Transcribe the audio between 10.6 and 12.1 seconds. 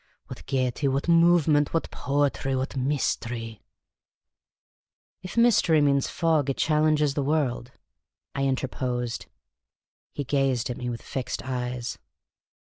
at me with fixed eyes.